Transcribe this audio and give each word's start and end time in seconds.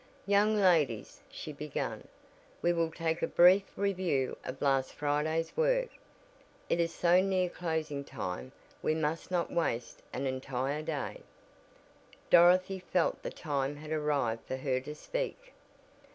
"Young 0.25 0.55
ladies," 0.59 1.21
she 1.29 1.53
began, 1.53 2.07
"we 2.63 2.73
will 2.73 2.89
take 2.89 3.21
a 3.21 3.27
brief 3.27 3.65
review 3.77 4.35
of 4.43 4.59
last 4.59 4.93
Friday's 4.95 5.55
work. 5.55 5.89
It 6.69 6.79
is 6.79 6.91
so 6.91 7.21
near 7.21 7.49
closing 7.49 8.03
time 8.03 8.51
we 8.81 8.95
must 8.95 9.29
not 9.29 9.53
waste 9.53 10.01
an 10.11 10.25
entire 10.25 10.81
day." 10.81 11.21
Dorothy 12.31 12.79
felt 12.79 13.21
the 13.21 13.29
time 13.29 13.75
had 13.75 13.91
arrived 13.91 14.41
for 14.47 14.57
her 14.57 14.79
to 14.79 14.95
speak. 14.95 15.53